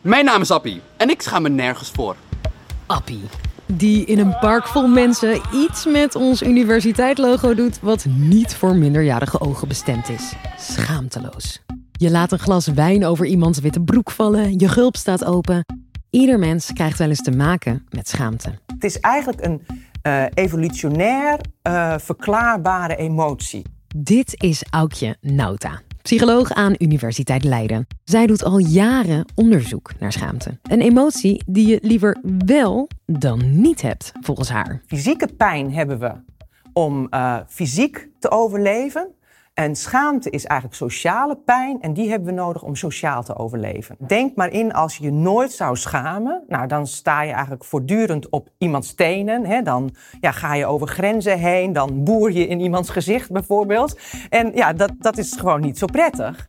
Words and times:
Mijn 0.00 0.24
naam 0.24 0.40
is 0.40 0.50
Appie 0.50 0.80
en 0.96 1.10
ik 1.10 1.22
schaam 1.22 1.42
me 1.42 1.48
nergens 1.48 1.90
voor. 1.90 2.16
Appie. 2.86 3.22
Die 3.66 4.04
in 4.04 4.18
een 4.18 4.38
park 4.38 4.66
vol 4.66 4.88
mensen 4.88 5.40
iets 5.54 5.86
met 5.86 6.14
ons 6.14 6.42
universiteitslogo 6.42 7.54
doet 7.54 7.80
wat 7.80 8.04
niet 8.08 8.54
voor 8.54 8.74
minderjarige 8.74 9.40
ogen 9.40 9.68
bestemd 9.68 10.08
is. 10.08 10.32
Schaamteloos. 10.58 11.62
Je 11.92 12.10
laat 12.10 12.32
een 12.32 12.38
glas 12.38 12.66
wijn 12.66 13.04
over 13.04 13.26
iemands 13.26 13.58
witte 13.58 13.80
broek 13.80 14.10
vallen, 14.10 14.58
je 14.58 14.68
gulp 14.68 14.96
staat 14.96 15.24
open. 15.24 15.64
Ieder 16.10 16.38
mens 16.38 16.72
krijgt 16.72 16.98
wel 16.98 17.08
eens 17.08 17.22
te 17.22 17.30
maken 17.30 17.86
met 17.88 18.08
schaamte. 18.08 18.58
Het 18.66 18.84
is 18.84 19.00
eigenlijk 19.00 19.44
een 19.44 19.66
uh, 20.02 20.24
evolutionair 20.34 21.40
uh, 21.62 21.94
verklaarbare 21.98 22.96
emotie. 22.96 23.62
Dit 23.96 24.42
is 24.42 24.62
Aukje 24.70 25.16
Nauta, 25.20 25.80
psycholoog 26.02 26.52
aan 26.52 26.74
Universiteit 26.78 27.44
Leiden. 27.44 27.86
Zij 28.04 28.26
doet 28.26 28.44
al 28.44 28.58
jaren 28.58 29.24
onderzoek 29.34 29.92
naar 29.98 30.12
schaamte. 30.12 30.58
Een 30.62 30.80
emotie 30.80 31.42
die 31.46 31.68
je 31.68 31.78
liever 31.82 32.18
wel 32.46 32.88
dan 33.06 33.60
niet 33.60 33.82
hebt, 33.82 34.12
volgens 34.20 34.48
haar. 34.48 34.82
Fysieke 34.86 35.28
pijn 35.36 35.72
hebben 35.72 35.98
we 35.98 36.12
om 36.72 37.06
uh, 37.10 37.40
fysiek 37.46 38.08
te 38.18 38.30
overleven. 38.30 39.14
En 39.54 39.76
schaamte 39.76 40.30
is 40.30 40.44
eigenlijk 40.44 40.80
sociale 40.80 41.36
pijn 41.36 41.80
en 41.80 41.92
die 41.92 42.10
hebben 42.10 42.28
we 42.28 42.34
nodig 42.34 42.62
om 42.62 42.74
sociaal 42.76 43.22
te 43.22 43.36
overleven. 43.36 43.96
Denk 44.06 44.36
maar 44.36 44.50
in 44.50 44.72
als 44.72 44.96
je 44.96 45.12
nooit 45.12 45.52
zou 45.52 45.76
schamen, 45.76 46.44
nou 46.48 46.66
dan 46.66 46.86
sta 46.86 47.22
je 47.22 47.32
eigenlijk 47.32 47.64
voortdurend 47.64 48.28
op 48.28 48.48
iemands 48.58 48.94
tenen. 48.94 49.46
Hè? 49.46 49.62
Dan 49.62 49.94
ja, 50.20 50.30
ga 50.30 50.54
je 50.54 50.66
over 50.66 50.88
grenzen 50.88 51.38
heen, 51.38 51.72
dan 51.72 52.04
boer 52.04 52.32
je 52.32 52.46
in 52.46 52.60
iemands 52.60 52.90
gezicht 52.90 53.30
bijvoorbeeld. 53.30 53.98
En 54.28 54.52
ja, 54.54 54.72
dat, 54.72 54.92
dat 54.98 55.18
is 55.18 55.36
gewoon 55.38 55.60
niet 55.60 55.78
zo 55.78 55.86
prettig. 55.86 56.48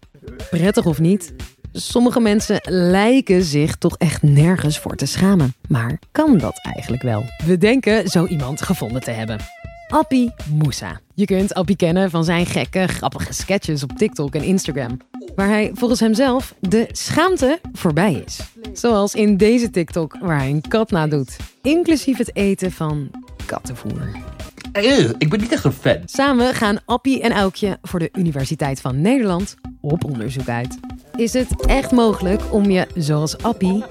Prettig 0.49 0.85
of 0.85 0.99
niet? 0.99 1.33
Sommige 1.71 2.19
mensen 2.19 2.59
lijken 2.69 3.43
zich 3.43 3.75
toch 3.75 3.97
echt 3.97 4.21
nergens 4.21 4.79
voor 4.79 4.95
te 4.95 5.05
schamen. 5.05 5.53
Maar 5.67 5.99
kan 6.11 6.37
dat 6.37 6.59
eigenlijk 6.61 7.03
wel? 7.03 7.23
We 7.45 7.57
denken 7.57 8.07
zo 8.07 8.25
iemand 8.25 8.61
gevonden 8.61 9.01
te 9.01 9.11
hebben. 9.11 9.39
Appie 9.91 10.33
Moussa. 10.53 10.99
Je 11.13 11.25
kunt 11.25 11.53
Appie 11.53 11.75
kennen 11.75 12.09
van 12.09 12.23
zijn 12.23 12.45
gekke, 12.45 12.87
grappige 12.87 13.33
sketches 13.33 13.83
op 13.83 13.91
TikTok 13.97 14.35
en 14.35 14.43
Instagram. 14.43 14.97
Waar 15.35 15.47
hij 15.47 15.71
volgens 15.73 15.99
hemzelf 15.99 16.55
de 16.59 16.87
schaamte 16.91 17.59
voorbij 17.73 18.23
is. 18.25 18.39
Zoals 18.73 19.15
in 19.15 19.37
deze 19.37 19.69
TikTok 19.69 20.17
waar 20.21 20.37
hij 20.37 20.49
een 20.49 20.63
kat 20.67 20.91
nadoet. 20.91 21.37
Inclusief 21.61 22.17
het 22.17 22.35
eten 22.35 22.71
van 22.71 23.11
kattenvoer. 23.45 24.09
Uh, 24.73 25.09
ik 25.17 25.29
ben 25.29 25.39
niet 25.39 25.51
echt 25.51 25.63
een 25.63 25.71
fan. 25.71 25.97
Samen 26.05 26.53
gaan 26.53 26.79
Appie 26.85 27.21
en 27.21 27.31
Aukje 27.31 27.77
voor 27.81 27.99
de 27.99 28.09
Universiteit 28.13 28.81
van 28.81 29.01
Nederland 29.01 29.55
op 29.81 30.03
onderzoek 30.03 30.47
uit. 30.47 30.79
Is 31.15 31.33
het 31.33 31.65
echt 31.65 31.91
mogelijk 31.91 32.41
om 32.53 32.69
je, 32.69 32.87
zoals 32.95 33.37
Appie, 33.37 33.83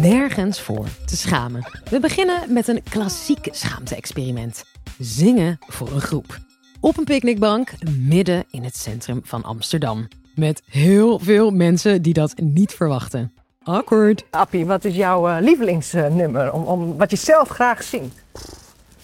nergens 0.00 0.60
voor 0.60 0.86
te 1.06 1.16
schamen? 1.16 1.68
We 1.90 2.00
beginnen 2.00 2.52
met 2.52 2.68
een 2.68 2.82
klassiek 2.90 3.48
schaamte-experiment. 3.50 4.64
Zingen 4.98 5.58
voor 5.66 5.92
een 5.92 6.00
groep. 6.00 6.38
Op 6.80 6.98
een 6.98 7.04
picknickbank 7.04 7.72
midden 7.98 8.44
in 8.50 8.64
het 8.64 8.76
centrum 8.76 9.20
van 9.24 9.42
Amsterdam. 9.42 10.08
Met 10.34 10.62
heel 10.70 11.18
veel 11.18 11.50
mensen 11.50 12.02
die 12.02 12.12
dat 12.12 12.34
niet 12.36 12.72
verwachten. 12.72 13.32
Awkward. 13.62 14.24
Appie, 14.30 14.66
wat 14.66 14.84
is 14.84 14.94
jouw 14.94 15.28
uh, 15.28 15.36
lievelingsnummer? 15.40 16.52
Om, 16.52 16.62
om, 16.62 16.96
wat 16.96 17.10
je 17.10 17.16
zelf 17.16 17.48
graag 17.48 17.82
zingt? 17.82 18.22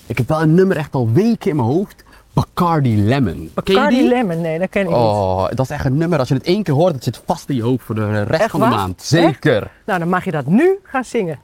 Ik 0.07 0.19
heb 0.19 0.29
wel 0.29 0.43
een 0.43 0.55
nummer 0.55 0.77
echt 0.77 0.95
al 0.95 1.13
weken 1.13 1.51
in 1.51 1.57
mijn 1.57 1.69
hoofd. 1.69 2.05
Bacardi 2.33 3.03
Lemon. 3.03 3.51
Bacardi 3.55 4.09
Lemon, 4.09 4.41
nee, 4.41 4.59
dat 4.59 4.69
ken 4.69 4.83
ik 4.83 4.89
oh, 4.89 5.49
niet. 5.49 5.57
Dat 5.57 5.67
is 5.67 5.73
echt 5.73 5.85
een 5.85 5.97
nummer, 5.97 6.19
als 6.19 6.29
je 6.29 6.35
het 6.35 6.45
één 6.47 6.63
keer 6.63 6.75
hoort, 6.75 6.93
dat 6.93 7.05
zit 7.05 7.23
vast 7.27 7.49
in 7.49 7.57
je 7.57 7.63
hoofd 7.63 7.85
voor 7.85 7.95
de 7.95 8.23
rest 8.23 8.51
van 8.51 8.61
de 8.61 8.67
maand. 8.67 9.03
Zeker. 9.03 9.63
Echt? 9.63 9.71
Nou, 9.87 9.99
dan 9.99 10.09
mag 10.09 10.25
je 10.25 10.31
dat 10.31 10.47
nu 10.47 10.79
gaan 10.83 11.05
zingen. 11.05 11.39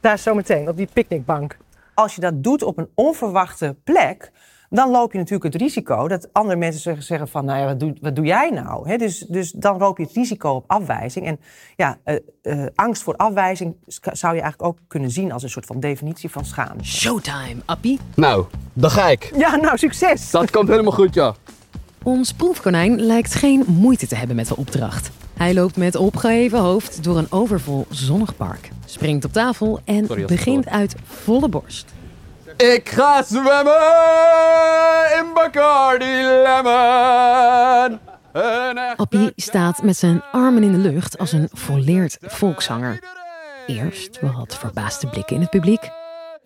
Daar 0.00 0.18
zometeen, 0.18 0.68
op 0.68 0.76
die 0.76 0.88
picknickbank. 0.92 1.56
Als 2.00 2.14
je 2.14 2.20
dat 2.20 2.42
doet 2.42 2.62
op 2.62 2.78
een 2.78 2.88
onverwachte 2.94 3.76
plek, 3.84 4.32
dan 4.68 4.90
loop 4.90 5.12
je 5.12 5.18
natuurlijk 5.18 5.52
het 5.52 5.62
risico 5.62 6.08
dat 6.08 6.28
andere 6.32 6.56
mensen 6.56 7.02
zeggen 7.02 7.28
van, 7.28 7.44
nou 7.44 7.58
ja, 7.58 7.64
wat 7.64 7.80
doe, 7.80 7.96
wat 8.00 8.16
doe 8.16 8.24
jij 8.24 8.50
nou? 8.50 8.96
dus, 8.98 9.18
dus 9.18 9.50
dan 9.50 9.78
loop 9.78 9.98
je 9.98 10.04
het 10.04 10.12
risico 10.12 10.50
op 10.50 10.64
afwijzing. 10.66 11.26
En 11.26 11.40
ja, 11.76 11.98
uh, 12.04 12.14
uh, 12.42 12.66
angst 12.74 13.02
voor 13.02 13.16
afwijzing 13.16 13.76
zou 14.12 14.34
je 14.34 14.40
eigenlijk 14.40 14.62
ook 14.62 14.78
kunnen 14.88 15.10
zien 15.10 15.32
als 15.32 15.42
een 15.42 15.50
soort 15.50 15.66
van 15.66 15.80
definitie 15.80 16.30
van 16.30 16.44
schaamte. 16.44 16.84
Showtime, 16.84 17.56
Appie. 17.64 17.98
Nou, 18.14 18.44
dan 18.72 18.90
ga 18.90 19.08
ik. 19.08 19.32
Ja, 19.36 19.56
nou, 19.56 19.78
succes. 19.78 20.30
Dat 20.30 20.50
komt 20.50 20.68
helemaal 20.68 20.92
goed, 20.92 21.14
ja. 21.14 21.34
Ons 22.02 22.32
proefkonijn 22.32 23.00
lijkt 23.00 23.34
geen 23.34 23.64
moeite 23.66 24.06
te 24.06 24.14
hebben 24.14 24.36
met 24.36 24.48
de 24.48 24.56
opdracht. 24.56 25.10
Hij 25.40 25.54
loopt 25.54 25.76
met 25.76 25.96
opgeheven 25.96 26.58
hoofd 26.58 27.04
door 27.04 27.18
een 27.18 27.26
overvol 27.30 27.86
zonnig 27.90 28.36
park, 28.36 28.70
springt 28.84 29.24
op 29.24 29.32
tafel 29.32 29.80
en 29.84 30.06
begint 30.26 30.68
uit 30.68 30.94
volle 31.04 31.48
borst. 31.48 31.94
Ik 32.60 32.88
ga 32.88 33.22
zwemmen 33.22 33.74
in 35.18 35.34
Bacardi 35.34 36.22
Lemon. 36.22 37.98
Appie 38.96 39.32
staat 39.36 39.82
met 39.82 39.96
zijn 39.96 40.22
armen 40.32 40.62
in 40.62 40.72
de 40.72 40.78
lucht 40.78 41.18
als 41.18 41.32
een 41.32 41.48
volleerd 41.52 42.18
volkszanger. 42.20 43.02
Eerst 43.66 44.18
wat 44.20 44.56
verbaasde 44.56 45.06
blikken 45.06 45.34
in 45.34 45.40
het 45.40 45.50
publiek. 45.50 45.90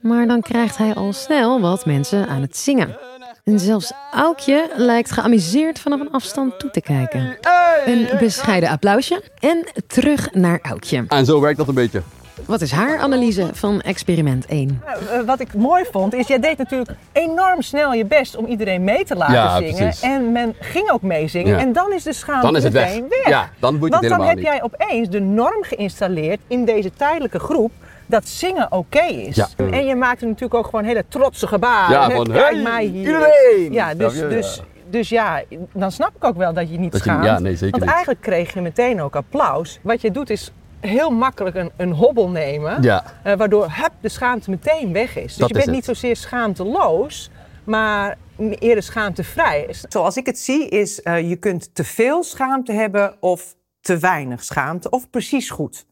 Maar 0.00 0.26
dan 0.26 0.40
krijgt 0.40 0.76
hij 0.76 0.94
al 0.94 1.12
snel 1.12 1.60
wat 1.60 1.86
mensen 1.86 2.28
aan 2.28 2.40
het 2.40 2.56
zingen. 2.56 2.96
En 3.44 3.58
zelfs 3.58 3.92
Aukje 4.12 4.70
lijkt 4.76 5.10
geamuseerd 5.10 5.78
vanaf 5.78 6.00
een 6.00 6.12
afstand 6.12 6.58
toe 6.58 6.70
te 6.70 6.80
kijken. 6.80 7.36
Een 7.84 8.08
bescheiden 8.18 8.68
applausje 8.68 9.22
en 9.38 9.66
terug 9.86 10.32
naar 10.32 10.58
Aukje. 10.62 11.04
En 11.08 11.24
zo 11.24 11.40
werkt 11.40 11.58
dat 11.58 11.68
een 11.68 11.74
beetje. 11.74 12.02
Wat 12.46 12.60
is 12.60 12.70
haar 12.72 12.98
analyse 12.98 13.48
van 13.52 13.80
experiment 13.80 14.46
1? 14.46 14.82
Uh, 14.86 15.20
wat 15.26 15.40
ik 15.40 15.54
mooi 15.54 15.84
vond, 15.92 16.14
is 16.14 16.26
jij 16.26 16.38
deed 16.40 16.58
natuurlijk 16.58 16.90
enorm 17.12 17.62
snel 17.62 17.92
je 17.92 18.04
best 18.04 18.36
om 18.36 18.46
iedereen 18.46 18.84
mee 18.84 19.04
te 19.04 19.16
laten 19.16 19.34
ja, 19.34 19.56
zingen. 19.56 19.74
Precies. 19.74 20.00
En 20.00 20.32
men 20.32 20.54
ging 20.60 20.90
ook 20.90 21.02
meezingen. 21.02 21.52
Ja. 21.52 21.58
En 21.58 21.72
dan 21.72 21.92
is 21.92 22.02
de 22.02 22.12
schaamte 22.12 22.46
dan 22.46 22.56
is 22.56 22.64
het 22.64 22.72
meteen 22.72 23.06
weg. 23.08 23.18
weg. 23.18 23.28
Ja, 23.28 23.48
dan 23.58 23.74
moet 23.76 23.84
je 23.84 23.90
Want 23.90 24.02
het 24.04 24.18
dan 24.18 24.26
heb 24.26 24.36
niet. 24.36 24.44
jij 24.44 24.62
opeens 24.62 25.08
de 25.08 25.20
norm 25.20 25.62
geïnstalleerd 25.62 26.40
in 26.46 26.64
deze 26.64 26.90
tijdelijke 26.96 27.38
groep 27.38 27.72
dat 28.06 28.28
zingen 28.28 28.64
oké 28.64 28.76
okay 28.76 29.08
is. 29.08 29.36
Ja. 29.36 29.48
En 29.70 29.86
je 29.86 29.94
maakte 29.94 30.24
natuurlijk 30.24 30.54
ook 30.54 30.64
gewoon 30.64 30.84
hele 30.84 31.04
trotse 31.08 31.46
gebaren. 31.46 31.90
Ja, 31.98 32.10
van 32.10 32.26
Kijk 32.26 32.52
hey, 32.54 32.62
mij 32.62 32.84
hier. 32.84 32.98
iedereen! 33.06 33.72
Ja, 33.72 33.94
dus, 33.94 34.14
dus, 34.18 34.62
dus 34.90 35.08
ja, 35.08 35.42
dan 35.72 35.92
snap 35.92 36.10
ik 36.16 36.24
ook 36.24 36.36
wel 36.36 36.52
dat 36.52 36.70
je 36.70 36.78
niet 36.78 36.92
Dat 36.92 37.04
je- 37.04 37.10
schaamt. 37.10 37.24
ja, 37.24 37.38
nee, 37.38 37.52
zeker 37.52 37.70
Want 37.70 37.82
niet. 37.82 37.90
eigenlijk 37.92 38.20
kreeg 38.20 38.54
je 38.54 38.60
meteen 38.60 39.02
ook 39.02 39.16
applaus. 39.16 39.78
Wat 39.82 40.00
je 40.00 40.10
doet 40.10 40.30
is 40.30 40.52
heel 40.86 41.10
makkelijk 41.10 41.56
een, 41.56 41.70
een 41.76 41.92
hobbel 41.92 42.28
nemen. 42.28 42.82
Ja. 42.82 43.04
eh, 43.22 43.36
waardoor 43.36 43.70
hup, 43.70 43.92
de 44.00 44.08
schaamte 44.08 44.50
meteen 44.50 44.92
weg 44.92 45.16
is. 45.16 45.22
Dus 45.22 45.36
Dat 45.36 45.48
je 45.48 45.54
is 45.54 45.64
bent 45.64 45.76
niet 45.76 45.84
zozeer 45.84 46.16
schaamteloos, 46.16 47.30
maar 47.64 48.18
eerder 48.58 48.82
schaamtevrij. 48.82 49.74
Zoals 49.88 50.16
ik 50.16 50.26
het 50.26 50.38
zie 50.38 50.68
is, 50.68 51.02
eh, 51.02 51.28
je 51.28 51.36
kunt 51.36 51.74
te 51.74 51.84
veel 51.84 52.22
schaamte 52.22 52.72
hebben 52.72 53.16
of 53.20 53.54
te 53.80 53.98
weinig 53.98 54.44
schaamte 54.44 54.90
of 54.90 55.10
precies 55.10 55.50
goed. 55.50 55.86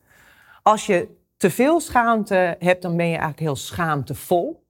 Als 0.62 0.86
je 0.86 1.08
te 1.36 1.50
veel 1.50 1.80
schaamte 1.80 2.56
hebt, 2.58 2.82
dan 2.82 2.96
ben 2.96 3.06
je 3.06 3.12
eigenlijk 3.12 3.40
heel 3.40 3.56
schaamtevol. 3.56 4.62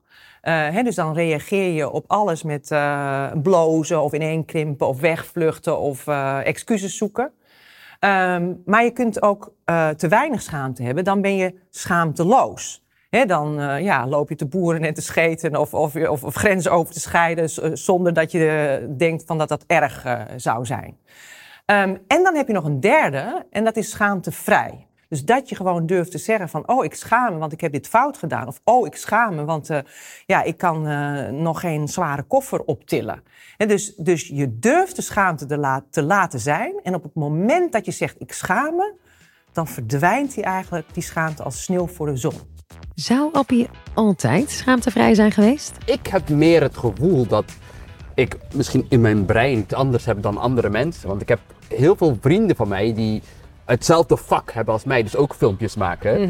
Eh, 0.43 0.69
hè, 0.69 0.83
dus 0.83 0.95
dan 0.95 1.15
reageer 1.15 1.73
je 1.73 1.91
op 1.91 2.05
alles 2.07 2.43
met 2.43 2.71
eh, 2.71 3.31
blozen 3.43 4.03
of 4.03 4.13
ineenkrimpen 4.13 4.87
of 4.87 5.01
wegvluchten 5.01 5.79
of 5.79 6.07
eh, 6.07 6.47
excuses 6.47 6.97
zoeken. 6.97 7.33
Ehm, 8.03 8.55
maar 8.65 8.85
je 8.85 8.91
kunt 8.91 9.23
ook 9.23 9.55
eh, 9.65 9.89
te 9.89 10.09
weinig 10.09 10.43
schaamte 10.43 10.83
hebben, 10.83 11.05
dan 11.05 11.21
ben 11.21 11.37
je 11.37 11.55
schaamteloos. 11.71 12.85
Dan 13.27 13.61
eh, 13.61 13.81
ja, 13.81 14.07
loop 14.07 14.29
je 14.29 14.35
te 14.35 14.47
boeren 14.47 14.83
en 14.83 14.95
te 14.95 15.03
scheten 15.03 15.57
of, 15.57 15.75
of, 15.75 15.97
of, 15.97 16.35
grenzen 16.35 16.73
over 16.73 16.93
te 16.95 17.01
scheiden 17.01 17.51
z- 17.51 17.59
zonder 17.73 18.13
dat 18.13 18.33
je 18.33 18.49
eh, 18.49 18.89
denkt 18.99 19.25
van 19.27 19.39
dat 19.39 19.49
dat 19.49 19.65
erg 19.67 20.05
eh, 20.05 20.21
zou 20.37 20.67
zijn. 20.67 20.99
Ehm, 21.67 21.97
en 22.07 22.23
dan 22.23 22.35
heb 22.35 22.47
je 22.47 22.53
nog 22.53 22.65
een 22.65 22.81
derde 22.81 23.47
en 23.51 23.65
dat 23.65 23.77
is 23.77 23.91
schaamtevrij. 23.91 24.87
Dus 25.13 25.25
dat 25.25 25.49
je 25.49 25.55
gewoon 25.55 25.87
durft 25.87 26.11
te 26.11 26.19
zeggen 26.19 26.49
van, 26.49 26.69
oh, 26.69 26.85
ik 26.85 26.95
schaam 26.95 27.33
me, 27.33 27.39
want 27.39 27.53
ik 27.53 27.61
heb 27.61 27.73
dit 27.73 27.89
fout 27.89 28.19
gedaan. 28.19 28.47
Of, 28.47 28.61
oh, 28.65 28.87
ik 28.87 28.97
schaam 28.97 29.35
me, 29.35 29.45
want 29.45 29.71
eh, 29.71 29.79
ja, 30.27 30.43
ik 30.43 30.57
kan 30.57 30.87
eh, 30.87 31.29
nog 31.29 31.61
geen 31.61 31.89
zware 31.89 32.23
koffer 32.23 32.61
optillen. 32.61 33.23
En 33.57 33.69
dus, 33.69 33.95
dus 33.97 34.29
je 34.29 34.59
durft 34.59 34.97
de 34.97 35.03
schaamte 35.03 35.47
te, 35.47 35.57
la- 35.57 35.85
te 35.91 36.03
laten 36.03 36.41
zijn. 36.41 36.81
En 36.83 36.95
op 36.95 37.03
het 37.03 37.15
moment 37.15 37.73
dat 37.73 37.85
je 37.85 37.91
zegt, 37.91 38.15
ik 38.19 38.33
schaam 38.33 38.77
me, 38.77 38.93
dan 39.53 39.67
verdwijnt 39.67 40.35
die 40.35 40.45
eigenlijk, 40.45 40.87
die 40.95 41.03
schaamte 41.03 41.43
als 41.43 41.63
sneeuw 41.63 41.87
voor 41.87 42.07
de 42.07 42.17
zon. 42.17 42.35
Zou 42.95 43.33
Appie 43.33 43.69
altijd 43.95 44.51
schaamtevrij 44.51 45.15
zijn 45.15 45.33
geweest? 45.33 45.77
Ik 45.85 46.07
heb 46.07 46.29
meer 46.29 46.63
het 46.63 46.77
gevoel 46.77 47.27
dat 47.27 47.45
ik 48.15 48.37
misschien 48.55 48.87
in 48.89 49.01
mijn 49.01 49.25
brein 49.25 49.59
iets 49.59 49.75
anders 49.75 50.05
heb 50.05 50.23
dan 50.23 50.39
andere 50.39 50.71
mensen. 50.71 51.09
Want 51.09 51.23
ik 51.23 51.29
heb 51.29 51.41
heel 51.69 51.97
veel 51.97 52.17
vrienden 52.21 52.57
van 52.57 52.69
mij 52.69 52.95
die 52.95 53.23
hetzelfde 53.65 54.17
vak 54.17 54.53
hebben 54.53 54.75
als 54.75 54.85
mij, 54.85 55.03
dus 55.03 55.17
ook 55.17 55.35
filmpjes 55.35 55.77
maken. 55.77 56.21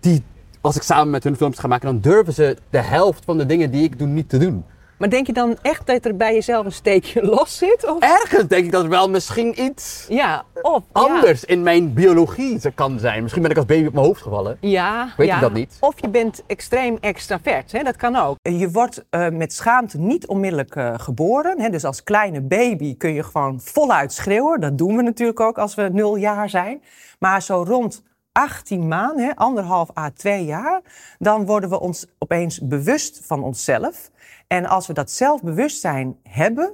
Die, 0.00 0.22
als 0.60 0.76
ik 0.76 0.82
samen 0.82 1.10
met 1.10 1.24
hun 1.24 1.36
filmpjes 1.36 1.60
ga 1.60 1.68
maken, 1.68 1.86
dan 1.86 2.00
durven 2.00 2.32
ze 2.32 2.56
de 2.70 2.80
helft 2.80 3.24
van 3.24 3.38
de 3.38 3.46
dingen 3.46 3.70
die 3.70 3.82
ik 3.82 3.98
doe 3.98 4.08
niet 4.08 4.28
te 4.28 4.38
doen. 4.38 4.64
Maar 4.98 5.10
denk 5.10 5.26
je 5.26 5.32
dan 5.32 5.56
echt 5.62 5.86
dat 5.86 6.04
er 6.04 6.16
bij 6.16 6.34
jezelf 6.34 6.64
een 6.64 6.72
steekje 6.72 7.22
los 7.34 7.58
zit? 7.58 7.90
Of? 7.90 8.02
Ergens 8.02 8.46
denk 8.46 8.64
ik 8.64 8.72
dat 8.72 8.82
er 8.82 8.88
wel 8.88 9.10
misschien 9.10 9.62
iets 9.62 10.06
Ja, 10.08 10.44
of 10.62 10.82
anders 10.92 11.44
in 11.44 11.62
mijn 11.62 11.92
biologie 11.92 12.72
kan 12.74 12.98
zijn. 12.98 13.22
Misschien 13.22 13.42
ben 13.42 13.50
ik 13.50 13.56
als 13.56 13.66
baby 13.66 13.86
op 13.86 13.92
mijn 13.92 14.06
hoofd 14.06 14.22
gevallen. 14.22 14.56
Ja, 14.60 15.12
Weet 15.16 15.28
ja. 15.28 15.34
ik 15.34 15.40
dat 15.40 15.52
niet? 15.52 15.76
Of 15.80 15.94
je 16.00 16.08
bent 16.08 16.42
extreem 16.46 16.98
extravert, 17.00 17.72
hè? 17.72 17.82
dat 17.82 17.96
kan 17.96 18.16
ook. 18.16 18.36
Je 18.42 18.70
wordt 18.70 19.04
eh, 19.10 19.28
met 19.28 19.52
schaamte 19.52 19.98
niet 19.98 20.26
onmiddellijk 20.26 20.76
eh, 20.76 20.94
geboren. 20.96 21.60
Hè? 21.60 21.68
Dus 21.68 21.84
als 21.84 22.02
kleine 22.02 22.40
baby 22.40 22.96
kun 22.96 23.14
je 23.14 23.22
gewoon 23.22 23.60
voluit 23.60 24.12
schreeuwen. 24.12 24.60
Dat 24.60 24.78
doen 24.78 24.96
we 24.96 25.02
natuurlijk 25.02 25.40
ook 25.40 25.58
als 25.58 25.74
we 25.74 25.88
nul 25.92 26.16
jaar 26.16 26.48
zijn. 26.48 26.82
Maar 27.18 27.42
zo 27.42 27.64
rond 27.66 28.02
18 28.38 28.88
maanden, 28.88 29.34
anderhalf 29.34 29.96
à 29.96 30.10
twee 30.10 30.44
jaar, 30.44 30.80
dan 31.18 31.46
worden 31.46 31.70
we 31.70 31.80
ons 31.80 32.06
opeens 32.18 32.60
bewust 32.60 33.20
van 33.26 33.42
onszelf. 33.42 34.10
En 34.46 34.66
als 34.66 34.86
we 34.86 34.92
dat 34.92 35.10
zelfbewustzijn 35.10 36.16
hebben, 36.22 36.70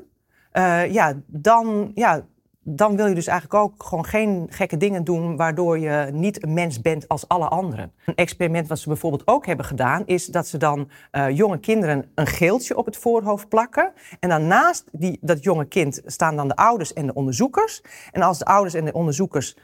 eh, 0.52 0.92
ja, 0.92 1.14
dan, 1.26 1.92
ja, 1.94 2.24
dan 2.60 2.96
wil 2.96 3.06
je 3.06 3.14
dus 3.14 3.26
eigenlijk 3.26 3.62
ook 3.62 3.82
gewoon 3.82 4.04
geen 4.04 4.46
gekke 4.50 4.76
dingen 4.76 5.04
doen 5.04 5.36
waardoor 5.36 5.78
je 5.78 6.08
niet 6.12 6.42
een 6.42 6.52
mens 6.52 6.80
bent 6.80 7.08
als 7.08 7.28
alle 7.28 7.48
anderen. 7.48 7.92
Een 8.06 8.14
experiment 8.14 8.68
wat 8.68 8.78
ze 8.78 8.88
bijvoorbeeld 8.88 9.26
ook 9.26 9.46
hebben 9.46 9.66
gedaan 9.66 10.02
is 10.06 10.26
dat 10.26 10.46
ze 10.46 10.58
dan 10.58 10.90
eh, 11.10 11.30
jonge 11.30 11.58
kinderen 11.58 12.10
een 12.14 12.26
geeltje 12.26 12.76
op 12.76 12.86
het 12.86 12.96
voorhoofd 12.96 13.48
plakken. 13.48 13.92
En 14.20 14.28
dan 14.28 14.46
naast 14.46 14.84
die, 14.92 15.18
dat 15.20 15.44
jonge 15.44 15.64
kind 15.64 16.00
staan 16.04 16.36
dan 16.36 16.48
de 16.48 16.56
ouders 16.56 16.92
en 16.92 17.06
de 17.06 17.14
onderzoekers. 17.14 17.82
En 18.12 18.22
als 18.22 18.38
de 18.38 18.44
ouders 18.44 18.74
en 18.74 18.84
de 18.84 18.92
onderzoekers 18.92 19.56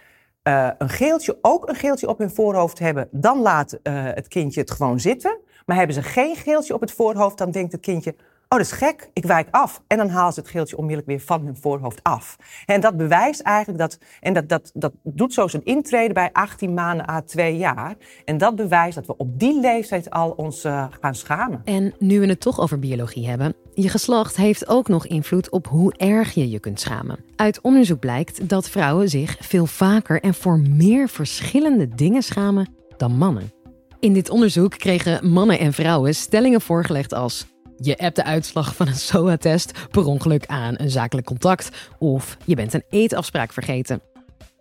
eh, 0.43 0.69
een 0.79 0.89
geeltje, 0.89 1.39
ook 1.43 1.69
een 1.69 1.75
geeltje 1.75 2.09
op 2.09 2.19
hun 2.19 2.31
voorhoofd 2.31 2.79
hebben, 2.79 3.09
dan 3.11 3.39
laat 3.39 3.73
eh, 3.73 3.93
het 3.95 4.29
kindje 4.29 4.61
het 4.61 4.71
gewoon 4.71 5.01
zitten. 5.01 5.39
Maar 5.67 5.77
hebben 5.77 5.95
ze 5.95 6.03
geen 6.03 6.37
geeltje 6.37 6.75
op 6.75 6.81
het 6.81 6.93
voorhoofd, 6.93 7.39
dan 7.39 7.51
denkt 7.51 7.73
het 7.73 7.81
kindje: 7.81 8.15
Oh, 8.53 8.59
dat 8.59 8.67
is 8.67 8.73
gek, 8.73 9.11
ik 9.13 9.25
wijk 9.25 9.49
af. 9.51 9.83
En 9.87 9.97
dan 9.97 10.09
halen 10.09 10.33
ze 10.33 10.41
het 10.41 10.49
geeltje 10.49 10.77
onmiddellijk 10.77 11.09
weer 11.09 11.27
van 11.27 11.45
hun 11.45 11.57
voorhoofd 11.57 12.03
af. 12.03 12.37
En 12.67 12.81
dat 12.81 12.97
bewijst 12.97 13.41
eigenlijk 13.41 13.79
dat, 13.79 13.99
en 14.21 14.33
dat, 14.33 14.49
dat, 14.49 14.71
dat 14.75 14.93
doet 15.03 15.35
zo 15.35 15.49
zijn 15.49 15.65
intrede 15.65 16.15
bij 16.15 16.31
18 16.33 16.75
maanden 16.75 17.09
à 17.09 17.21
2 17.21 17.57
jaar. 17.57 17.97
En 18.25 18.39
dat 18.39 18.57
bewijst 18.57 18.95
dat 18.95 19.07
we 19.07 19.17
op 19.17 19.39
die 19.39 19.61
leeftijd 19.61 20.11
al 20.11 20.31
ons 20.31 20.65
eh, 20.65 20.87
gaan 21.01 21.15
schamen. 21.15 21.61
En 21.65 21.95
nu 21.99 22.21
we 22.21 22.27
het 22.27 22.41
toch 22.41 22.61
over 22.61 22.79
biologie 22.79 23.29
hebben, 23.29 23.55
je 23.75 23.89
geslacht 23.89 24.37
heeft 24.37 24.69
ook 24.69 24.89
nog 24.89 25.07
invloed 25.07 25.51
op 25.51 25.67
hoe 25.67 25.95
erg 25.97 26.35
je 26.35 26.51
je 26.51 26.59
kunt 26.59 26.81
schamen. 26.81 27.19
Uit 27.37 27.61
onderzoek 27.61 28.01
blijkt 28.01 28.49
dat 28.49 28.69
vrouwen 28.69 29.09
zich 29.09 29.37
veel 29.41 29.67
vaker 29.67 30.21
en 30.21 30.35
voor 30.35 30.59
meer 30.59 31.09
verschillende 31.09 31.89
dingen 31.89 32.23
schamen 32.23 32.75
dan 32.97 33.13
mannen. 33.17 33.53
In 34.01 34.13
dit 34.13 34.31
onderzoek 34.31 34.71
kregen 34.71 35.31
mannen 35.31 35.59
en 35.59 35.73
vrouwen 35.73 36.15
stellingen 36.15 36.61
voorgelegd 36.61 37.15
als 37.15 37.47
je 37.81 37.99
appt 37.99 38.17
de 38.17 38.25
uitslag 38.25 38.77
van 38.77 38.87
een 38.87 38.95
SOA-test 38.95 39.89
per 39.91 40.05
ongeluk 40.05 40.47
aan 40.47 40.75
een 40.77 40.91
zakelijk 40.91 41.27
contact 41.27 41.91
of 41.99 42.37
je 42.45 42.55
bent 42.55 42.75
een 42.75 42.85
eetafspraak 42.89 43.53
vergeten. 43.53 44.01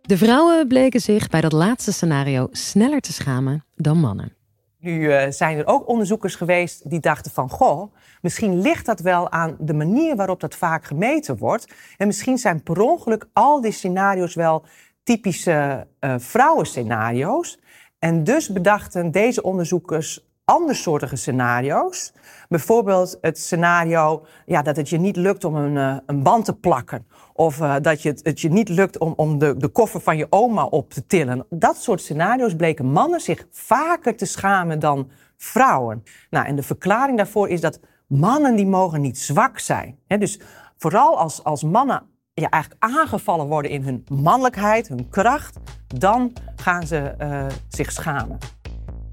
De 0.01 0.17
vrouwen 0.17 0.67
bleken 0.67 0.99
zich 0.99 1.29
bij 1.29 1.41
dat 1.41 1.51
laatste 1.51 1.93
scenario 1.93 2.47
sneller 2.51 3.01
te 3.01 3.13
schamen 3.13 3.65
dan 3.75 3.97
mannen. 3.97 4.33
Nu 4.79 5.11
eh, 5.11 5.31
zijn 5.31 5.57
er 5.57 5.67
ook 5.67 5.87
onderzoekers 5.87 6.35
geweest 6.35 6.89
die 6.89 6.99
dachten 6.99 7.31
van... 7.31 7.49
goh, 7.49 7.93
misschien 8.21 8.61
ligt 8.61 8.85
dat 8.85 8.99
wel 8.99 9.31
aan 9.31 9.55
de 9.59 9.73
manier 9.73 10.15
waarop 10.15 10.39
dat 10.39 10.55
vaak 10.55 10.85
gemeten 10.85 11.37
wordt. 11.37 11.73
En 11.97 12.07
misschien 12.07 12.37
zijn 12.37 12.63
per 12.63 12.81
ongeluk 12.81 13.27
al 13.33 13.61
die 13.61 13.71
scenario's 13.71 14.35
wel 14.35 14.65
typische 15.03 15.87
eh 15.99 16.15
vrouwenscenario's. 16.17 17.59
En 17.99 18.23
dus 18.23 18.49
bedachten 18.49 19.11
deze 19.11 19.41
onderzoekers 19.41 20.28
andersoortige 20.49 21.15
scenario's. 21.15 22.13
Bijvoorbeeld 22.47 23.17
het 23.21 23.39
scenario 23.39 24.25
ja, 24.45 24.61
dat 24.61 24.75
het 24.75 24.89
je 24.89 24.97
niet 24.97 25.15
lukt 25.15 25.43
om 25.43 25.55
een, 25.55 25.77
eh, 25.77 25.97
een 26.05 26.23
band 26.23 26.45
te 26.45 26.53
plakken. 26.53 27.07
Of 27.33 27.61
eh, 27.61 27.75
dat 27.81 28.01
je 28.01 28.19
het, 28.23 28.41
je 28.41 28.49
niet 28.49 28.69
lukt 28.69 28.97
om, 28.97 29.13
om 29.15 29.37
de, 29.37 29.57
de 29.57 29.67
koffer 29.67 30.01
van 30.01 30.17
je 30.17 30.27
oma 30.29 30.65
op 30.65 30.93
te 30.93 31.05
tillen. 31.05 31.45
Dat 31.49 31.77
soort 31.77 32.01
scenario's 32.01 32.55
bleken 32.55 32.85
mannen 32.85 33.19
zich 33.19 33.47
vaker 33.51 34.15
te 34.15 34.25
schamen 34.25 34.79
dan 34.79 35.09
vrouwen. 35.37 36.03
Nou, 36.29 36.45
en 36.45 36.55
de 36.55 36.63
verklaring 36.63 37.17
daarvoor 37.17 37.49
is 37.49 37.61
dat 37.61 37.79
mannen 38.07 38.55
die 38.55 38.67
mogen 38.67 39.01
niet 39.01 39.17
zwak 39.17 39.59
zijn. 39.59 39.99
Dus 40.07 40.39
vooral 40.77 41.17
als, 41.17 41.43
als 41.43 41.63
mannen 41.63 42.01
ja, 42.33 42.49
eigenlijk 42.49 42.83
aangevallen 42.83 43.47
worden 43.47 43.71
in 43.71 43.83
hun 43.83 44.05
mannelijkheid, 44.11 44.87
hun 44.87 45.09
kracht, 45.09 45.57
dan 45.87 46.33
gaan 46.55 46.87
ze 46.87 46.97
eh, 46.97 47.45
zich 47.67 47.91
schamen. 47.91 48.37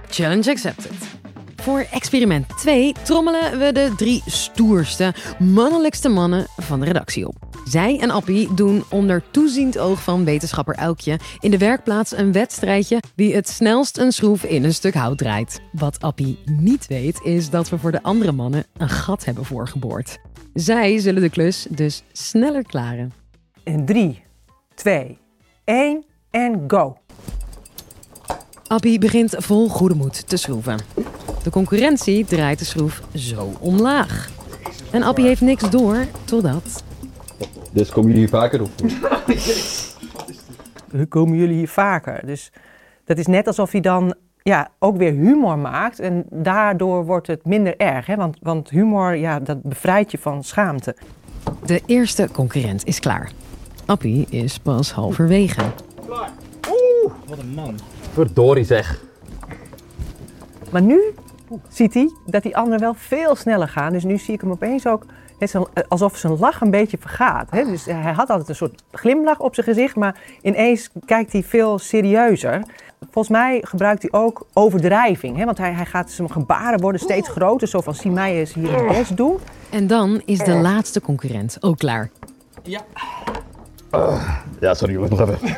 Challenge 0.08 0.50
accepted. 0.50 1.24
Voor 1.66 1.86
experiment 1.90 2.58
2 2.58 2.94
trommelen 3.02 3.58
we 3.58 3.72
de 3.72 3.92
drie 3.96 4.22
stoerste, 4.26 5.14
mannelijkste 5.38 6.08
mannen 6.08 6.46
van 6.56 6.80
de 6.80 6.86
redactie 6.86 7.28
op. 7.28 7.36
Zij 7.64 8.00
en 8.00 8.10
Appie 8.10 8.54
doen 8.54 8.84
onder 8.90 9.22
toeziend 9.30 9.78
oog 9.78 10.02
van 10.02 10.24
wetenschapper 10.24 10.74
Elkje 10.74 11.18
in 11.40 11.50
de 11.50 11.58
werkplaats 11.58 12.16
een 12.16 12.32
wedstrijdje 12.32 13.02
wie 13.14 13.34
het 13.34 13.48
snelst 13.48 13.98
een 13.98 14.12
schroef 14.12 14.44
in 14.44 14.64
een 14.64 14.74
stuk 14.74 14.94
hout 14.94 15.18
draait. 15.18 15.60
Wat 15.72 16.00
Appie 16.00 16.38
niet 16.44 16.86
weet 16.86 17.20
is 17.22 17.50
dat 17.50 17.68
we 17.68 17.78
voor 17.78 17.92
de 17.92 18.02
andere 18.02 18.32
mannen 18.32 18.64
een 18.76 18.88
gat 18.88 19.24
hebben 19.24 19.44
voorgeboord. 19.44 20.18
Zij 20.54 20.98
zullen 20.98 21.22
de 21.22 21.30
klus 21.30 21.66
dus 21.70 22.02
sneller 22.12 22.62
klaren. 22.62 23.12
In 23.64 23.84
3, 23.84 24.22
2, 24.74 25.18
1 25.64 26.04
en 26.30 26.64
go. 26.66 26.96
Appie 28.66 28.98
begint 28.98 29.34
vol 29.38 29.68
goede 29.68 29.94
moed 29.94 30.28
te 30.28 30.36
schroeven. 30.36 31.15
De 31.46 31.52
concurrentie 31.52 32.24
draait 32.24 32.58
de 32.58 32.64
schroef 32.64 33.02
zo 33.14 33.52
omlaag. 33.60 34.30
En 34.90 35.02
Appie 35.02 35.26
heeft 35.26 35.40
niks 35.40 35.70
door 35.70 36.06
totdat... 36.24 36.84
Dus 37.72 37.90
komen 37.90 38.10
jullie 38.10 38.18
hier 38.18 38.28
vaker 38.28 38.62
op? 38.62 38.70
Hoe 40.96 41.06
komen 41.06 41.36
jullie 41.36 41.56
hier 41.56 41.68
vaker? 41.68 42.26
Dus 42.26 42.52
dat 43.04 43.18
is 43.18 43.26
net 43.26 43.46
alsof 43.46 43.72
hij 43.72 43.80
dan 43.80 44.14
ja, 44.42 44.70
ook 44.78 44.96
weer 44.96 45.12
humor 45.12 45.58
maakt. 45.58 45.98
En 45.98 46.24
daardoor 46.30 47.04
wordt 47.04 47.26
het 47.26 47.44
minder 47.44 47.76
erg. 47.76 48.06
Hè? 48.06 48.16
Want, 48.16 48.36
want 48.40 48.70
humor, 48.70 49.16
ja, 49.16 49.40
dat 49.40 49.62
bevrijdt 49.62 50.10
je 50.10 50.18
van 50.18 50.44
schaamte. 50.44 50.96
De 51.66 51.82
eerste 51.86 52.28
concurrent 52.32 52.86
is 52.86 53.00
klaar. 53.00 53.32
Appie 53.84 54.26
is 54.30 54.58
pas 54.58 54.92
halverwege. 54.92 55.62
Wat 57.26 57.38
een 57.38 57.54
man. 57.54 57.78
Verdorie 58.12 58.64
zeg. 58.64 59.04
Maar 60.70 60.82
nu 60.82 61.14
ziet 61.68 61.94
hij 61.94 62.10
dat 62.26 62.42
die 62.42 62.56
anderen 62.56 62.80
wel 62.80 62.94
veel 62.94 63.36
sneller 63.36 63.68
gaan. 63.68 63.92
Dus 63.92 64.04
nu 64.04 64.18
zie 64.18 64.34
ik 64.34 64.40
hem 64.40 64.50
opeens 64.50 64.86
ook 64.86 65.04
zo- 65.48 65.68
alsof 65.88 66.16
zijn 66.16 66.38
lach 66.38 66.60
een 66.60 66.70
beetje 66.70 66.98
vergaat. 67.00 67.50
Hè? 67.50 67.64
Dus 67.64 67.84
hij 67.84 68.12
had 68.12 68.30
altijd 68.30 68.48
een 68.48 68.54
soort 68.54 68.82
glimlach 68.92 69.38
op 69.38 69.54
zijn 69.54 69.66
gezicht, 69.66 69.96
maar 69.96 70.20
ineens 70.42 70.90
kijkt 71.04 71.32
hij 71.32 71.42
veel 71.42 71.78
serieuzer. 71.78 72.62
Volgens 73.10 73.28
mij 73.28 73.60
gebruikt 73.64 74.02
hij 74.02 74.20
ook 74.20 74.46
overdrijving. 74.52 75.36
Hè? 75.36 75.44
Want 75.44 75.58
hij, 75.58 75.72
hij 75.72 75.86
gaat 75.86 76.10
zijn 76.10 76.30
gebaren 76.30 76.80
worden 76.80 77.00
steeds 77.00 77.28
groter. 77.28 77.68
Zo 77.68 77.80
van, 77.80 77.94
zie 77.94 78.10
mij 78.10 78.34
eens 78.38 78.54
hier 78.54 78.74
het 78.76 78.86
best 78.88 79.16
doen. 79.16 79.36
En 79.70 79.86
dan 79.86 80.22
is 80.24 80.38
de 80.38 80.54
laatste 80.54 81.00
concurrent 81.00 81.56
ook 81.60 81.78
klaar. 81.78 82.10
Ja. 82.62 82.80
Ja, 84.60 84.74
sorry 84.74 84.94
jongens, 84.94 85.10
nog 85.10 85.20
even. 85.20 85.38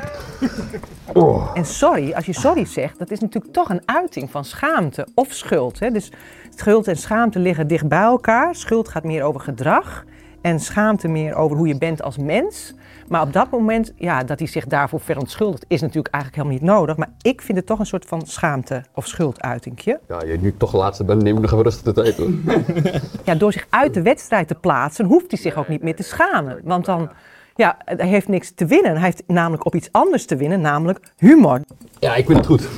En 1.54 1.64
sorry, 1.64 2.12
als 2.12 2.26
je 2.26 2.33
sorry 2.33 2.64
zegt, 2.64 2.99
dat 2.99 3.11
is 3.11 3.21
natuurlijk 3.21 3.52
toch 3.52 3.68
een 3.68 3.83
uiting 3.85 4.30
van 4.30 4.45
schaamte 4.45 5.07
of 5.14 5.33
schuld. 5.33 5.80
Hè? 5.80 5.90
Dus 5.90 6.12
schuld 6.54 6.87
en 6.88 6.97
schaamte 6.97 7.38
liggen 7.38 7.66
dicht 7.66 7.88
bij 7.88 8.02
elkaar. 8.02 8.54
Schuld 8.54 8.88
gaat 8.88 9.04
meer 9.04 9.23
over 9.23 9.40
gedrag 9.40 10.04
en 10.40 10.61
schaamte 10.61 11.09
meer 11.09 11.35
over 11.35 11.57
hoe 11.57 11.68
je 11.68 11.78
bent 11.78 12.02
als 12.02 12.16
mens. 12.16 12.75
Maar 13.09 13.23
op 13.23 13.33
dat 13.33 13.50
moment, 13.50 13.92
ja, 13.97 14.25
dat 14.25 14.38
hij 14.38 14.49
zich 14.49 14.66
daarvoor 14.66 15.00
verontschuldigt, 15.00 15.64
is 15.68 15.80
natuurlijk 15.80 16.14
eigenlijk 16.14 16.42
helemaal 16.42 16.64
niet 16.64 16.76
nodig. 16.78 16.97
Maar 16.97 17.11
ik 17.23 17.42
vind 17.42 17.59
het 17.59 17.66
toch 17.66 17.78
een 17.78 17.87
soort 17.87 18.04
van 18.04 18.26
schaamte- 18.26 18.85
of 18.95 19.07
schulduitingje. 19.07 20.00
Ja, 20.09 20.23
je 20.23 20.38
nu 20.40 20.54
toch 20.57 20.73
laatste 20.73 21.04
bent, 21.04 21.23
neem 21.23 21.40
nog 21.40 21.52
even 21.52 21.62
rustig 21.62 21.83
de 21.83 22.02
tijd 22.02 22.16
hoor. 22.16 22.30
Ja, 23.25 23.35
door 23.35 23.52
zich 23.52 23.66
uit 23.71 23.95
de 23.95 24.02
wedstrijd 24.02 24.49
te 24.49 24.54
plaatsen, 24.54 25.04
hoeft 25.04 25.30
hij 25.30 25.40
zich 25.40 25.57
ook 25.57 25.68
niet 25.68 25.83
meer 25.83 25.97
te 25.97 26.02
schamen. 26.02 26.61
Want 26.64 26.85
dan, 26.85 27.11
ja, 27.59 27.77
hij 27.85 28.07
heeft 28.07 28.29
niks 28.29 28.53
te 28.55 28.67
winnen. 28.67 28.93
Hij 28.93 29.05
heeft 29.05 29.23
namelijk 29.27 29.65
op 29.65 29.75
iets 29.75 29.88
anders 29.93 30.27
te 30.27 30.37
winnen, 30.37 30.61
namelijk 30.61 31.00
humor. 31.17 31.61
Ja, 31.99 32.15
ik 32.15 32.27
vind 32.27 32.38
het 32.38 32.47
goed. 32.47 32.69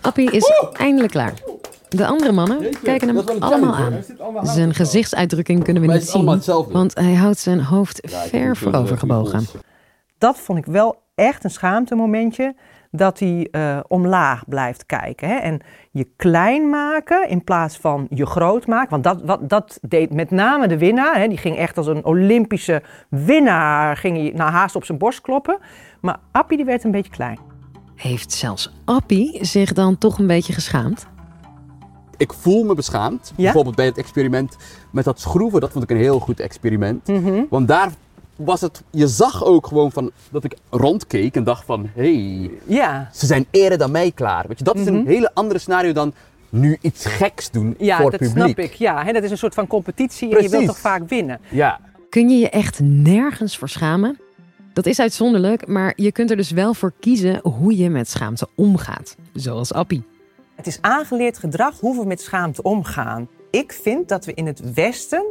Appie 0.00 0.30
is 0.30 0.52
eindelijk 0.72 1.12
klaar. 1.12 1.32
De 1.88 2.06
andere 2.06 2.32
mannen 2.32 2.80
kijken 2.82 3.08
hem 3.08 3.18
allemaal 3.38 3.74
aan. 3.74 4.02
Zijn 4.42 4.74
gezichtsuitdrukking 4.74 5.64
kunnen 5.64 5.82
we 5.82 5.92
niet 5.92 6.08
zien, 6.08 6.24
want 6.70 6.94
hij 6.94 7.14
houdt 7.14 7.38
zijn 7.38 7.60
hoofd 7.60 8.00
ver 8.02 8.56
voorover 8.56 8.98
gebogen. 8.98 9.46
dat 10.18 10.38
vond 10.38 10.58
ik 10.58 10.66
wel 10.66 11.02
echt 11.14 11.44
een 11.44 11.50
schaamtemomentje. 11.50 12.54
Dat 12.96 13.18
hij 13.18 13.48
eh, 13.50 13.78
omlaag 13.88 14.44
blijft 14.48 14.86
kijken. 14.86 15.28
Hè? 15.28 15.34
En 15.34 15.60
je 15.90 16.08
klein 16.16 16.70
maken 16.70 17.28
in 17.28 17.44
plaats 17.44 17.76
van 17.76 18.06
je 18.10 18.26
groot 18.26 18.66
maken. 18.66 18.90
Want 18.90 19.04
dat, 19.04 19.22
wat, 19.22 19.48
dat 19.48 19.78
deed 19.82 20.12
met 20.12 20.30
name 20.30 20.66
de 20.66 20.78
winnaar. 20.78 21.18
Hè? 21.18 21.28
Die 21.28 21.38
ging 21.38 21.56
echt 21.56 21.76
als 21.76 21.86
een 21.86 22.04
Olympische 22.04 22.82
winnaar. 23.08 23.96
Ging 23.96 24.16
hij 24.16 24.32
nou, 24.34 24.50
haast 24.50 24.76
op 24.76 24.84
zijn 24.84 24.98
borst 24.98 25.20
kloppen. 25.20 25.58
Maar 26.00 26.18
Appie 26.32 26.56
die 26.56 26.66
werd 26.66 26.84
een 26.84 26.90
beetje 26.90 27.12
klein. 27.12 27.38
Heeft 27.94 28.32
zelfs 28.32 28.72
Appie 28.84 29.44
zich 29.44 29.72
dan 29.72 29.98
toch 29.98 30.18
een 30.18 30.26
beetje 30.26 30.52
geschaamd? 30.52 31.06
ik 32.16 32.32
voel 32.32 32.64
me 32.64 32.74
beschaamd. 32.74 33.32
Ja? 33.36 33.42
Bijvoorbeeld 33.42 33.76
bij 33.76 33.84
het 33.84 33.98
experiment 33.98 34.56
met 34.90 35.04
dat 35.04 35.20
schroeven, 35.20 35.60
dat 35.60 35.72
vond 35.72 35.84
ik 35.84 35.90
een 35.90 35.96
heel 35.96 36.18
goed 36.18 36.40
experiment. 36.40 37.06
Mhm. 37.06 37.42
Want 37.50 37.68
daar 37.68 37.90
was 38.36 38.60
het, 38.60 38.82
je 38.90 39.06
zag 39.08 39.44
ook 39.44 39.66
gewoon 39.66 39.92
van, 39.92 40.10
dat 40.30 40.44
ik 40.44 40.54
rondkeek 40.70 41.36
en 41.36 41.44
dacht 41.44 41.64
van, 41.64 41.88
hé, 41.94 42.14
hey, 42.38 42.50
Ja, 42.66 43.08
ze 43.12 43.26
zijn 43.26 43.46
eerder 43.50 43.78
dan 43.78 43.90
mij 43.90 44.10
klaar. 44.10 44.44
Weet 44.48 44.58
je, 44.58 44.64
dat 44.64 44.76
is 44.76 44.86
een 44.86 45.06
hele 45.06 45.30
andere 45.34 45.58
scenario 45.58 45.92
dan 45.92 46.12
nu 46.48 46.78
iets 46.80 47.06
geks 47.06 47.50
doen 47.50 47.66
Mhm. 47.66 47.84
ja 47.84 48.00
voor 48.00 48.10
dat 48.10 48.20
publiek. 48.20 48.44
snap 48.44 48.58
ik. 48.58 48.72
Ja, 48.74 49.04
hè, 49.04 49.12
dat 49.12 49.22
is 49.22 49.30
een 49.30 49.38
soort 49.38 49.54
van 49.54 49.66
competitie 49.66 50.36
en 50.36 50.42
je 50.42 50.48
wilt 50.48 50.66
toch 50.66 50.78
vaak 50.78 51.08
winnen. 51.08 51.40
Ja, 51.50 51.80
Kun 52.08 52.28
je 52.28 52.38
je 52.38 52.50
echt 52.50 52.80
nergens 52.80 53.58
voor 53.58 53.68
schamen? 53.68 54.18
Dat 54.72 54.86
is 54.86 55.00
uitzonderlijk, 55.00 55.66
maar 55.66 55.92
je 55.96 56.12
kunt 56.12 56.30
er 56.30 56.36
dus 56.36 56.50
wel 56.50 56.74
voor 56.74 56.92
kiezen 57.00 57.40
hoe 57.42 57.76
je 57.76 57.90
met 57.90 58.08
schaamte 58.08 58.48
omgaat. 58.54 59.16
Zoals 59.32 59.72
Appie. 59.72 60.02
Het 60.54 60.66
is 60.66 60.78
aangeleerd 60.80 61.38
gedrag 61.38 61.80
hoe 61.80 61.98
we 62.00 62.06
met 62.06 62.20
schaamte 62.20 62.62
omgaan. 62.62 63.28
Ik 63.50 63.72
vind 63.82 64.08
dat 64.08 64.24
we 64.24 64.34
in 64.34 64.46
het 64.46 64.72
Westen, 64.74 65.24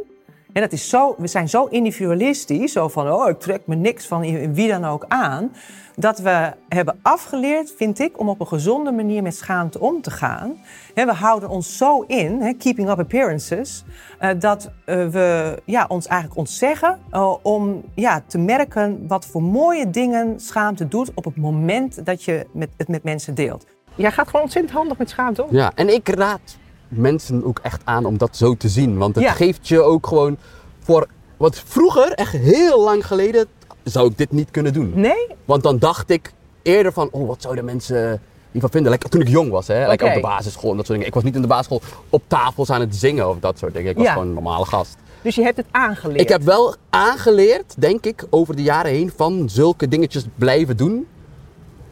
en 0.54 0.60
dat 0.60 0.72
is 0.72 0.88
zo, 0.88 1.14
we 1.18 1.26
zijn 1.26 1.48
zo 1.48 1.64
individualistisch, 1.64 2.72
zo 2.72 2.88
van 2.88 3.12
oh, 3.12 3.28
ik 3.28 3.40
trek 3.40 3.66
me 3.66 3.74
niks 3.74 4.06
van 4.06 4.52
wie 4.52 4.68
dan 4.68 4.84
ook 4.84 5.04
aan, 5.08 5.52
dat 5.96 6.18
we 6.18 6.52
hebben 6.68 6.98
afgeleerd, 7.02 7.74
vind 7.76 7.98
ik, 7.98 8.18
om 8.18 8.28
op 8.28 8.40
een 8.40 8.46
gezonde 8.46 8.92
manier 8.92 9.22
met 9.22 9.36
schaamte 9.36 9.80
om 9.80 10.02
te 10.02 10.10
gaan. 10.10 10.56
Hè, 10.94 11.04
we 11.04 11.12
houden 11.12 11.48
ons 11.48 11.76
zo 11.76 12.00
in, 12.00 12.40
hè, 12.40 12.52
keeping 12.52 12.90
up 12.90 12.98
appearances, 12.98 13.84
eh, 14.18 14.30
dat 14.38 14.70
eh, 14.84 15.06
we 15.06 15.58
ja, 15.64 15.84
ons 15.88 16.06
eigenlijk 16.06 16.38
ontzeggen 16.38 16.98
eh, 17.10 17.34
om 17.42 17.82
ja, 17.94 18.22
te 18.26 18.38
merken 18.38 19.04
wat 19.08 19.26
voor 19.26 19.42
mooie 19.42 19.90
dingen 19.90 20.40
schaamte 20.40 20.88
doet 20.88 21.10
op 21.14 21.24
het 21.24 21.36
moment 21.36 22.06
dat 22.06 22.24
je 22.24 22.46
met, 22.52 22.68
het 22.76 22.88
met 22.88 23.02
mensen 23.02 23.34
deelt. 23.34 23.66
Jij 23.94 24.12
gaat 24.12 24.26
gewoon 24.26 24.42
ontzettend 24.42 24.74
handig 24.74 24.98
met 24.98 25.10
schaamte 25.10 25.44
om. 25.44 25.56
ja, 25.56 25.72
en 25.74 25.94
ik 25.94 26.08
raad 26.08 26.58
mensen 26.96 27.44
ook 27.44 27.58
echt 27.62 27.80
aan 27.84 28.04
om 28.06 28.18
dat 28.18 28.36
zo 28.36 28.54
te 28.54 28.68
zien. 28.68 28.98
Want 28.98 29.14
het 29.14 29.24
Ja. 29.24 29.32
geeft 29.32 29.68
je 29.68 29.80
ook 29.82 30.06
gewoon 30.06 30.36
voor, 30.80 31.06
wat 31.36 31.62
vroeger, 31.66 32.12
echt 32.12 32.32
heel 32.32 32.80
lang 32.84 33.06
geleden, 33.06 33.46
zou 33.82 34.10
ik 34.10 34.18
dit 34.18 34.32
niet 34.32 34.50
kunnen 34.50 34.72
doen. 34.72 34.92
Nee? 34.94 35.26
Want 35.44 35.62
dan 35.62 35.78
dacht 35.78 36.10
ik 36.10 36.32
eerder 36.62 36.92
van, 36.92 37.08
oh, 37.10 37.26
wat 37.28 37.42
zouden 37.42 37.64
mensen 37.64 38.20
hiervan 38.50 38.70
vinden? 38.70 38.92
Like, 38.92 39.08
toen 39.08 39.20
ik 39.20 39.28
jong 39.28 39.50
was, 39.50 39.66
hè? 39.66 39.88
Like, 39.90 40.04
op 40.04 40.14
de 40.14 40.20
basisschool 40.20 40.70
en 40.70 40.76
dat 40.76 40.86
soort 40.86 40.98
dingen. 40.98 41.06
Ik 41.08 41.14
was 41.14 41.22
niet 41.24 41.34
in 41.34 41.42
de 41.42 41.46
basisschool 41.48 41.80
op 42.10 42.22
tafels 42.26 42.70
aan 42.70 42.80
het 42.80 42.96
zingen 42.96 43.28
of 43.28 43.36
dat 43.40 43.58
soort 43.58 43.74
dingen. 43.74 43.90
Ik 43.90 43.96
was 43.96 44.04
Ja. 44.06 44.12
gewoon 44.12 44.26
een 44.28 44.34
normale 44.34 44.64
gast. 44.64 44.96
Dus 45.22 45.34
je 45.34 45.42
hebt 45.42 45.56
het 45.56 45.66
aangeleerd. 45.70 46.20
Ik 46.20 46.28
heb 46.28 46.42
wel 46.42 46.74
aangeleerd, 46.90 47.74
denk 47.78 48.06
ik, 48.06 48.24
over 48.30 48.56
de 48.56 48.62
jaren 48.62 48.90
heen 48.90 49.12
van 49.16 49.48
zulke 49.48 49.88
dingetjes 49.88 50.24
blijven 50.34 50.76
doen. 50.76 51.06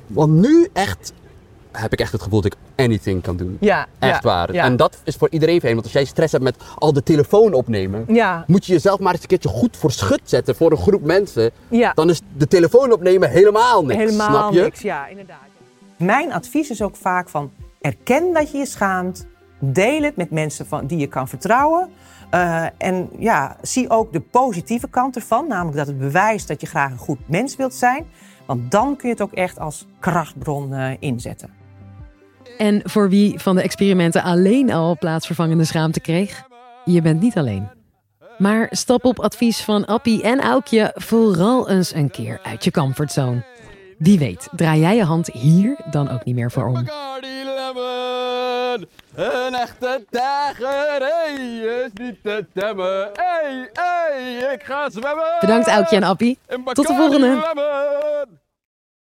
Want 0.06 0.32
nu 0.32 0.68
echt 0.72 1.12
heb 1.72 1.92
ik 1.92 2.00
echt 2.00 2.12
het 2.12 2.22
gevoel 2.22 2.40
dat 2.40 2.52
ik 2.52 2.58
anything 2.76 3.22
kan 3.22 3.36
doen. 3.36 3.56
Ja, 3.60 3.86
Echt 3.98 4.22
ja, 4.22 4.28
waar. 4.28 4.52
Ja. 4.52 4.64
En 4.64 4.76
dat 4.76 5.00
is 5.04 5.16
voor 5.16 5.28
iedereen 5.30 5.60
vreemd. 5.60 5.74
Want 5.74 5.84
als 5.84 5.94
jij 5.94 6.04
stress 6.04 6.32
hebt 6.32 6.44
met 6.44 6.56
al 6.78 6.92
de 6.92 7.02
telefoon 7.02 7.52
opnemen, 7.52 8.04
ja, 8.08 8.44
moet 8.46 8.66
je 8.66 8.72
jezelf 8.72 8.98
maar 8.98 9.12
eens 9.12 9.22
een 9.22 9.28
keertje 9.28 9.48
goed 9.48 9.76
voor 9.76 9.92
schut 9.92 10.20
zetten 10.24 10.56
voor 10.56 10.70
een 10.70 10.76
groep 10.76 11.04
mensen. 11.04 11.50
Dan 11.94 12.10
is 12.10 12.20
de 12.36 12.48
telefoon 12.48 12.92
opnemen 12.92 13.30
helemaal 13.30 13.84
niks. 13.84 13.98
helemaal 13.98 14.28
snap 14.28 14.52
je? 14.52 14.60
niks. 14.60 14.80
Ja, 14.80 15.06
inderdaad. 15.06 15.38
Mijn 15.96 16.32
advies 16.32 16.70
is 16.70 16.82
ook 16.82 16.96
vaak 16.96 17.28
van 17.28 17.50
erken 17.80 18.32
dat 18.32 18.50
je 18.50 18.58
je 18.58 18.66
schaamt. 18.66 19.26
Deel 19.58 20.02
het 20.02 20.16
met 20.16 20.30
mensen 20.30 20.66
van, 20.66 20.86
die 20.86 20.98
je 20.98 21.06
kan 21.06 21.28
vertrouwen. 21.28 21.90
Eh, 22.30 22.66
en 22.78 23.10
ja, 23.18 23.56
zie 23.62 23.90
ook 23.90 24.12
de 24.12 24.20
positieve 24.20 24.88
kant 24.88 25.16
ervan. 25.16 25.48
Namelijk 25.48 25.76
dat 25.76 25.86
het 25.86 25.98
bewijst 25.98 26.48
dat 26.48 26.60
je 26.60 26.66
graag 26.66 26.90
een 26.90 26.98
goed 26.98 27.28
mens 27.28 27.56
wilt 27.56 27.74
zijn. 27.74 28.06
Want 28.46 28.70
dan 28.70 28.96
kun 28.96 29.08
je 29.08 29.14
het 29.14 29.22
ook 29.22 29.32
echt 29.32 29.58
als 29.58 29.86
krachtbron 30.00 30.74
eh, 30.74 30.90
inzetten. 30.98 31.61
En 32.62 32.80
voor 32.84 33.08
wie 33.08 33.38
van 33.38 33.54
de 33.54 33.62
experimenten 33.62 34.22
alleen 34.22 34.72
al 34.72 34.96
plaatsvervangende 34.98 35.64
schaamte 35.64 36.00
kreeg, 36.00 36.42
je 36.84 37.02
bent 37.02 37.20
niet 37.20 37.36
alleen. 37.36 37.68
Maar 38.38 38.66
stap 38.70 39.04
op 39.04 39.20
advies 39.20 39.60
van 39.60 39.84
Appie 39.84 40.22
en 40.22 40.40
Aukje 40.40 40.92
vooral 40.94 41.68
eens 41.68 41.94
een 41.94 42.10
keer 42.10 42.40
uit 42.42 42.64
je 42.64 42.70
comfortzone. 42.70 43.44
Wie 43.98 44.18
weet, 44.18 44.48
draai 44.56 44.80
jij 44.80 44.96
je 44.96 45.04
hand 45.04 45.26
hier 45.26 45.76
dan 45.90 46.10
ook 46.10 46.24
niet 46.24 46.34
meer 46.34 46.50
voor 46.50 46.66
om. 46.66 46.76
Een 49.14 49.54
echte 49.54 50.04
tijger, 50.10 50.98
hey, 50.98 51.34
is 51.84 51.90
niet 51.94 52.16
te 52.22 52.46
temmen. 52.54 53.10
Hey, 53.12 53.70
hey, 53.72 54.52
ik 54.54 54.62
ga 54.62 54.90
zwemmen. 54.90 55.36
Bedankt 55.40 55.68
Aukje 55.68 55.96
en 55.96 56.02
Appie. 56.02 56.38
Tot 56.72 56.86
de 56.86 56.94
volgende. 56.94 58.40